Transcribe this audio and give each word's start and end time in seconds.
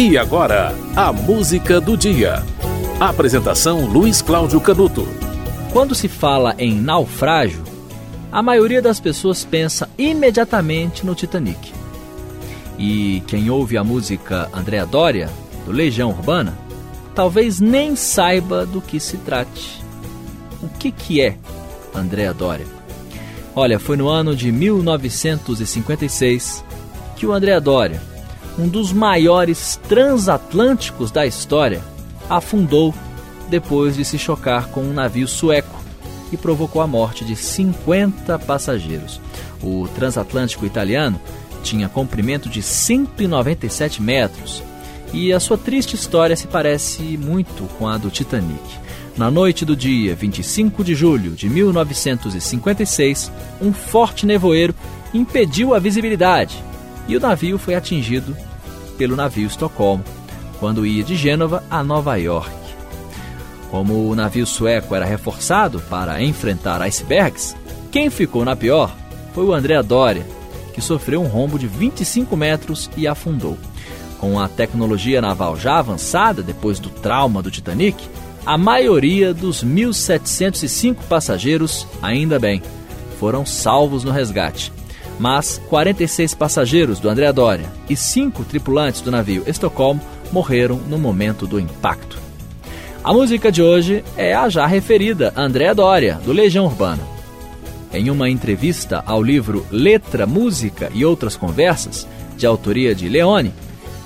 E 0.00 0.16
agora, 0.16 0.72
a 0.94 1.12
música 1.12 1.80
do 1.80 1.96
dia. 1.96 2.44
Apresentação 3.00 3.84
Luiz 3.84 4.22
Cláudio 4.22 4.60
Canuto. 4.60 5.08
Quando 5.72 5.92
se 5.92 6.06
fala 6.06 6.54
em 6.56 6.80
naufrágio, 6.80 7.64
a 8.30 8.40
maioria 8.40 8.80
das 8.80 9.00
pessoas 9.00 9.44
pensa 9.44 9.90
imediatamente 9.98 11.04
no 11.04 11.16
Titanic. 11.16 11.72
E 12.78 13.24
quem 13.26 13.50
ouve 13.50 13.76
a 13.76 13.82
música 13.82 14.48
Andréa 14.54 14.86
Dória, 14.86 15.28
do 15.66 15.72
Legião 15.72 16.10
Urbana, 16.10 16.56
talvez 17.12 17.58
nem 17.58 17.96
saiba 17.96 18.64
do 18.64 18.80
que 18.80 19.00
se 19.00 19.16
trate. 19.16 19.82
O 20.62 20.68
que, 20.78 20.92
que 20.92 21.20
é 21.20 21.36
Andréa 21.92 22.32
Dória? 22.32 22.66
Olha, 23.52 23.80
foi 23.80 23.96
no 23.96 24.08
ano 24.08 24.36
de 24.36 24.52
1956 24.52 26.64
que 27.16 27.26
o 27.26 27.32
Andréa 27.32 27.60
Dória, 27.60 28.00
um 28.58 28.68
dos 28.68 28.92
maiores 28.92 29.78
transatlânticos 29.88 31.10
da 31.12 31.24
história, 31.24 31.80
afundou 32.28 32.92
depois 33.48 33.96
de 33.96 34.04
se 34.04 34.18
chocar 34.18 34.68
com 34.68 34.80
um 34.80 34.92
navio 34.92 35.28
sueco 35.28 35.78
e 36.32 36.36
provocou 36.36 36.82
a 36.82 36.86
morte 36.86 37.24
de 37.24 37.36
50 37.36 38.38
passageiros. 38.40 39.20
O 39.62 39.88
transatlântico 39.94 40.66
italiano 40.66 41.20
tinha 41.62 41.88
comprimento 41.88 42.48
de 42.48 42.60
197 42.62 44.02
metros 44.02 44.62
e 45.12 45.32
a 45.32 45.40
sua 45.40 45.56
triste 45.56 45.94
história 45.94 46.36
se 46.36 46.46
parece 46.46 47.02
muito 47.16 47.62
com 47.78 47.86
a 47.86 47.96
do 47.96 48.10
Titanic. 48.10 48.60
Na 49.16 49.30
noite 49.30 49.64
do 49.64 49.74
dia 49.74 50.14
25 50.14 50.84
de 50.84 50.94
julho 50.94 51.30
de 51.32 51.48
1956, 51.48 53.32
um 53.60 53.72
forte 53.72 54.26
nevoeiro 54.26 54.74
impediu 55.14 55.74
a 55.74 55.78
visibilidade 55.78 56.62
e 57.08 57.16
o 57.16 57.20
navio 57.20 57.58
foi 57.58 57.74
atingido 57.74 58.36
pelo 58.98 59.16
navio 59.16 59.46
Estocolmo, 59.46 60.04
quando 60.58 60.84
ia 60.84 61.04
de 61.04 61.14
Gênova 61.14 61.62
a 61.70 61.82
Nova 61.84 62.16
York. 62.16 62.50
Como 63.70 64.08
o 64.08 64.14
navio 64.14 64.46
sueco 64.46 64.94
era 64.94 65.06
reforçado 65.06 65.80
para 65.88 66.22
enfrentar 66.22 66.82
icebergs, 66.82 67.56
quem 67.92 68.10
ficou 68.10 68.44
na 68.44 68.56
pior 68.56 68.94
foi 69.32 69.44
o 69.44 69.54
Andrea 69.54 69.82
Doria, 69.82 70.26
que 70.74 70.80
sofreu 70.80 71.22
um 71.22 71.28
rombo 71.28 71.58
de 71.58 71.66
25 71.66 72.36
metros 72.36 72.90
e 72.96 73.06
afundou. 73.06 73.56
Com 74.18 74.40
a 74.40 74.48
tecnologia 74.48 75.20
naval 75.20 75.56
já 75.56 75.78
avançada 75.78 76.42
depois 76.42 76.80
do 76.80 76.90
trauma 76.90 77.40
do 77.40 77.50
Titanic, 77.50 78.04
a 78.44 78.58
maioria 78.58 79.32
dos 79.32 79.62
1.705 79.64 80.96
passageiros, 81.08 81.86
ainda 82.02 82.38
bem, 82.38 82.62
foram 83.20 83.46
salvos 83.46 84.02
no 84.02 84.10
resgate 84.10 84.72
mas 85.18 85.60
46 85.68 86.34
passageiros 86.34 87.00
do 87.00 87.08
Andrea 87.08 87.32
Doria 87.32 87.66
e 87.88 87.96
cinco 87.96 88.44
tripulantes 88.44 89.00
do 89.00 89.10
navio 89.10 89.42
Estocolmo 89.46 90.00
morreram 90.32 90.76
no 90.76 90.98
momento 90.98 91.46
do 91.46 91.58
impacto. 91.58 92.18
A 93.02 93.12
música 93.12 93.50
de 93.50 93.62
hoje 93.62 94.04
é 94.16 94.34
a 94.34 94.48
já 94.48 94.66
referida 94.66 95.32
Andrea 95.36 95.74
Doria, 95.74 96.14
do 96.24 96.32
Legião 96.32 96.66
Urbana. 96.66 97.02
Em 97.92 98.10
uma 98.10 98.28
entrevista 98.28 99.02
ao 99.06 99.22
livro 99.22 99.66
Letra, 99.70 100.26
Música 100.26 100.90
e 100.94 101.04
Outras 101.04 101.36
Conversas, 101.36 102.06
de 102.36 102.46
autoria 102.46 102.94
de 102.94 103.08
Leone, 103.08 103.52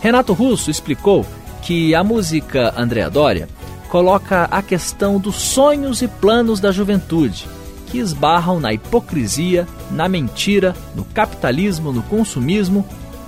Renato 0.01 0.33
Russo 0.33 0.71
explicou 0.71 1.27
que 1.63 1.95
a 1.95 2.03
música 2.03 2.73
Andrea 2.77 3.11
Doria 3.11 3.49
coloca 3.89 4.45
a 4.45 4.63
questão 4.63 5.19
dos 5.19 5.37
sonhos 5.37 6.01
e 6.01 6.09
planos 6.09 6.61
da 6.61 6.73
juventude 6.73 7.47
que 7.93 7.99
esbarram 7.99 8.59
na 8.59 8.73
hipocrisia, 8.73 9.69
na 9.91 10.09
mentira, 10.09 10.75
no 10.97 11.05
capitalismo, 11.05 11.93
no 11.93 12.03
consumismo 12.05 12.87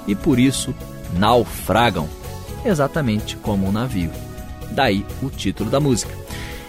e 0.09 0.15
por 0.15 0.39
isso 0.39 0.75
naufragam, 1.19 2.09
exatamente 2.65 3.37
como 3.37 3.69
um 3.69 3.73
navio. 3.73 4.11
Daí 4.71 5.05
o 5.23 5.29
título 5.29 5.69
da 5.69 5.79
música. 5.79 6.12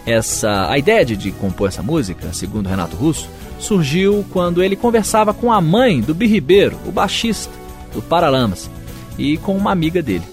Essa 0.06 0.70
a 0.70 0.78
ideia 0.78 1.06
de, 1.06 1.16
de 1.16 1.32
compor 1.32 1.70
essa 1.70 1.82
música, 1.82 2.34
segundo 2.34 2.68
Renato 2.68 2.98
Russo, 2.98 3.30
surgiu 3.58 4.26
quando 4.30 4.62
ele 4.62 4.76
conversava 4.76 5.34
com 5.34 5.52
a 5.52 5.62
mãe 5.62 6.02
do 6.02 6.14
Bi 6.14 6.28
Ribeiro, 6.28 6.78
o 6.86 6.92
baixista 6.92 7.52
do 7.94 8.02
Paralamas, 8.02 8.70
e 9.18 9.38
com 9.38 9.56
uma 9.56 9.72
amiga 9.72 10.02
dele. 10.02 10.26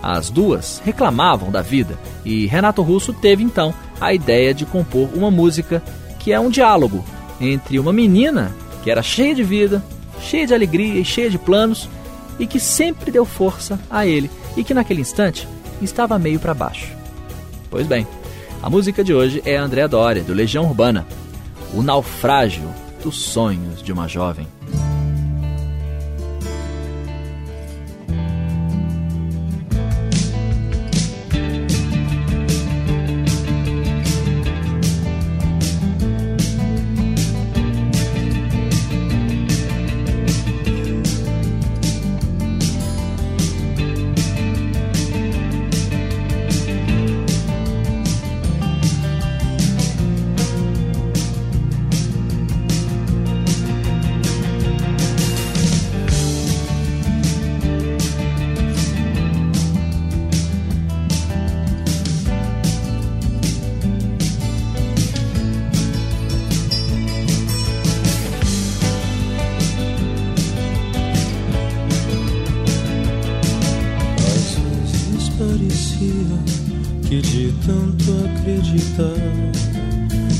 As 0.00 0.30
duas 0.30 0.80
reclamavam 0.84 1.50
da 1.50 1.60
vida 1.60 1.98
e 2.24 2.46
Renato 2.46 2.82
Russo 2.82 3.12
teve 3.12 3.42
então 3.42 3.74
a 4.00 4.14
ideia 4.14 4.54
de 4.54 4.64
compor 4.64 5.08
uma 5.12 5.30
música 5.30 5.82
que 6.22 6.32
é 6.32 6.38
um 6.38 6.50
diálogo 6.50 7.04
entre 7.40 7.78
uma 7.78 7.92
menina 7.92 8.54
que 8.82 8.90
era 8.90 9.02
cheia 9.02 9.34
de 9.34 9.42
vida, 9.42 9.82
cheia 10.20 10.46
de 10.46 10.54
alegria 10.54 11.00
e 11.00 11.04
cheia 11.04 11.28
de 11.28 11.38
planos 11.38 11.88
e 12.38 12.46
que 12.46 12.60
sempre 12.60 13.10
deu 13.10 13.24
força 13.24 13.78
a 13.90 14.06
ele 14.06 14.30
e 14.56 14.64
que 14.64 14.74
naquele 14.74 15.00
instante 15.00 15.48
estava 15.80 16.18
meio 16.18 16.38
para 16.38 16.54
baixo. 16.54 16.92
Pois 17.70 17.86
bem, 17.86 18.06
a 18.62 18.70
música 18.70 19.02
de 19.02 19.12
hoje 19.12 19.42
é 19.44 19.56
André 19.56 19.86
Doria, 19.88 20.22
do 20.22 20.32
Legião 20.32 20.64
Urbana, 20.64 21.06
O 21.74 21.82
Naufrágio 21.82 22.68
dos 23.02 23.16
Sonhos 23.16 23.82
de 23.82 23.92
uma 23.92 24.06
Jovem. 24.06 24.46
Que 77.12 77.20
de 77.20 77.52
tanto 77.66 78.10
acreditar 78.24 79.18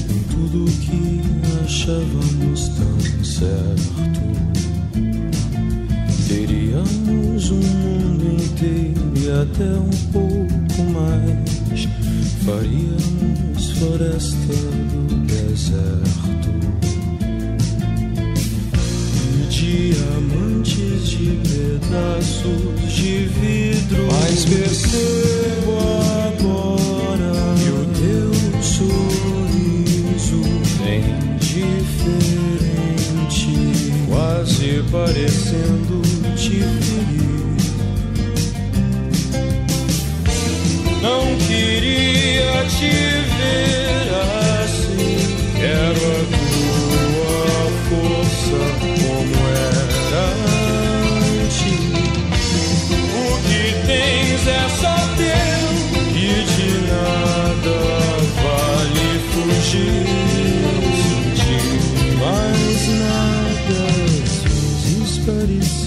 em 0.09 0.23
tudo 0.31 0.65
que 0.81 1.21
achávamos 1.67 2.69
tão 2.69 3.23
certo, 3.23 3.93
teríamos 6.29 7.51
um 7.51 7.61
mundo 7.61 8.43
inteiro 8.43 9.13
e 9.21 9.31
até 9.31 9.71
um 9.75 9.91
pouco 10.13 10.83
mais. 10.95 11.87
Faríamos 12.43 13.71
floresta 13.73 14.55
do 14.93 15.17
deserto. 15.27 16.53
E 19.29 19.47
diamantes 19.51 21.11
de 21.11 21.39
pedaços 21.49 22.93
de 22.95 23.27
vidro. 23.27 24.07
Mas 24.11 24.45
percebo 24.47 25.32
parecendo 34.93 36.03
te 36.03 36.37
ferir. 36.37 37.02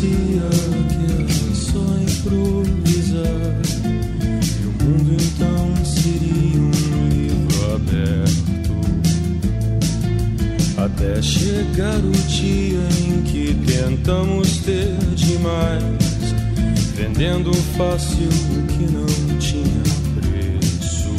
Parecia 0.05 0.49
que 0.89 1.03
era 1.13 1.55
só 1.55 1.85
improvisar 2.01 3.61
e 4.43 4.65
o 4.65 4.71
mundo 4.83 5.11
então 5.13 5.85
seria 5.85 6.61
um 6.61 6.71
livro 7.09 7.75
aberto 7.75 8.75
até 10.77 11.21
chegar 11.21 11.97
o 11.97 12.11
dia 12.27 12.87
em 13.07 13.21
que 13.23 13.55
tentamos 13.65 14.57
ter 14.59 14.95
demais 15.15 15.83
vendendo 16.95 17.53
fácil 17.77 18.29
o 18.29 18.67
que 18.67 18.91
não 18.91 19.37
tinha 19.37 19.83
preço. 20.15 21.09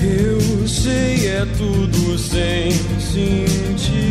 Eu 0.00 0.66
sei, 0.66 1.26
é 1.26 1.46
tudo 1.58 2.18
sem 2.18 2.72
sentido. 2.98 4.08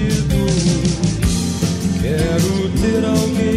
Quero 2.08 2.70
ter 2.80 3.04
alguém 3.04 3.57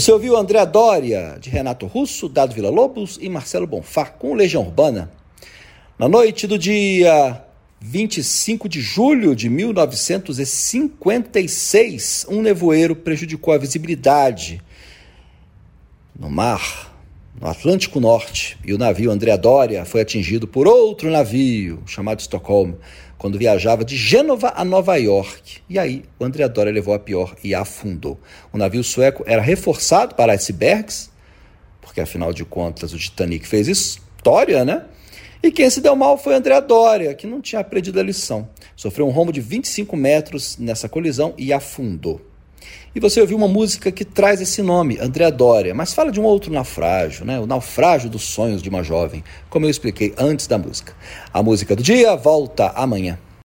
Você 0.00 0.12
ouviu 0.12 0.34
André 0.34 0.64
Dória, 0.64 1.36
de 1.38 1.50
Renato 1.50 1.86
Russo, 1.86 2.26
Dado 2.26 2.54
Vila 2.54 2.70
Lobos 2.70 3.18
e 3.20 3.28
Marcelo 3.28 3.66
Bonfá, 3.66 4.06
com 4.06 4.32
Legião 4.32 4.62
Urbana. 4.62 5.12
Na 5.98 6.08
noite 6.08 6.46
do 6.46 6.58
dia 6.58 7.44
25 7.80 8.66
de 8.66 8.80
julho 8.80 9.36
de 9.36 9.50
1956, 9.50 12.24
um 12.30 12.40
nevoeiro 12.40 12.96
prejudicou 12.96 13.52
a 13.52 13.58
visibilidade 13.58 14.62
no 16.18 16.30
mar, 16.30 16.89
no 17.38 17.46
Atlântico 17.46 18.00
Norte, 18.00 18.58
e 18.64 18.72
o 18.72 18.78
navio 18.78 19.10
André 19.10 19.36
Dória 19.36 19.84
foi 19.84 20.00
atingido 20.00 20.48
por 20.48 20.66
outro 20.66 21.10
navio, 21.10 21.82
chamado 21.86 22.20
Stockholm, 22.20 22.74
quando 23.16 23.38
viajava 23.38 23.84
de 23.84 23.96
Gênova 23.96 24.52
a 24.56 24.64
Nova 24.64 24.96
York. 24.96 25.58
E 25.68 25.78
aí 25.78 26.04
o 26.18 26.24
André 26.24 26.48
Dória 26.48 26.72
levou 26.72 26.94
a 26.94 26.98
pior 26.98 27.36
e 27.44 27.54
afundou. 27.54 28.18
O 28.52 28.58
navio 28.58 28.82
sueco 28.82 29.22
era 29.26 29.42
reforçado 29.42 30.14
para 30.14 30.32
icebergs, 30.32 31.10
porque 31.80 32.00
afinal 32.00 32.32
de 32.32 32.44
contas 32.44 32.92
o 32.92 32.98
Titanic 32.98 33.46
fez 33.46 33.68
história, 33.68 34.64
né? 34.64 34.86
E 35.42 35.50
quem 35.50 35.70
se 35.70 35.80
deu 35.80 35.96
mal 35.96 36.18
foi 36.18 36.34
André 36.34 36.60
Dória, 36.60 37.14
que 37.14 37.26
não 37.26 37.40
tinha 37.40 37.60
aprendido 37.60 37.98
a 37.98 38.02
lição. 38.02 38.48
Sofreu 38.76 39.06
um 39.06 39.10
rombo 39.10 39.32
de 39.32 39.40
25 39.40 39.96
metros 39.96 40.58
nessa 40.58 40.88
colisão 40.88 41.32
e 41.38 41.52
afundou. 41.52 42.29
E 42.94 43.00
você 43.00 43.20
ouviu 43.20 43.36
uma 43.36 43.48
música 43.48 43.92
que 43.92 44.04
traz 44.04 44.40
esse 44.40 44.62
nome, 44.62 44.98
André 44.98 45.30
Dória, 45.30 45.74
mas 45.74 45.94
fala 45.94 46.10
de 46.10 46.20
um 46.20 46.24
outro 46.24 46.52
naufrágio, 46.52 47.24
né? 47.24 47.38
O 47.38 47.46
naufrágio 47.46 48.10
dos 48.10 48.22
sonhos 48.22 48.62
de 48.62 48.68
uma 48.68 48.82
jovem, 48.82 49.22
como 49.48 49.66
eu 49.66 49.70
expliquei 49.70 50.12
antes 50.18 50.46
da 50.46 50.58
música. 50.58 50.92
A 51.32 51.42
música 51.42 51.76
do 51.76 51.82
dia 51.82 52.16
volta 52.16 52.72
amanhã. 52.74 53.18